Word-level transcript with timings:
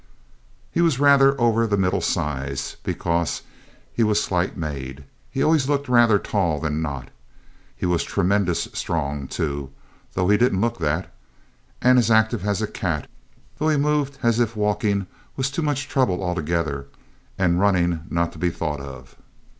He 0.71 0.81
was 0.81 0.99
rather 0.99 1.39
over 1.39 1.67
the 1.67 1.77
middle 1.77 2.01
size; 2.01 2.75
because 2.81 3.43
he 3.93 4.01
was 4.01 4.19
slight 4.19 4.57
made, 4.57 5.03
he 5.29 5.43
always 5.43 5.69
looked 5.69 5.87
rather 5.87 6.17
tall 6.17 6.59
than 6.59 6.81
not. 6.81 7.09
He 7.75 7.85
was 7.85 8.03
tremendous 8.03 8.67
strong, 8.73 9.27
too, 9.27 9.69
though 10.13 10.27
he 10.29 10.37
didn't 10.37 10.59
look 10.59 10.79
that, 10.79 11.13
and 11.83 11.99
as 11.99 12.09
active 12.09 12.47
as 12.47 12.63
a 12.63 12.67
cat, 12.67 13.07
though 13.59 13.69
he 13.69 13.77
moved 13.77 14.17
as 14.23 14.39
if 14.39 14.55
walking 14.55 15.05
was 15.37 15.51
too 15.51 15.61
much 15.61 15.87
trouble 15.87 16.23
altogether, 16.23 16.87
and 17.37 17.59
running 17.59 17.99
not 18.09 18.31
to 18.31 18.39
be 18.39 18.49
thought 18.49 18.79
of. 18.81 19.15